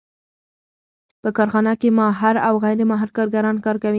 په 1.21 1.29
کارخانه 1.37 1.73
کې 1.81 1.89
ماهر 1.99 2.35
او 2.47 2.53
غیر 2.63 2.79
ماهر 2.91 3.09
کارګران 3.17 3.57
کار 3.65 3.75
کوي 3.81 3.89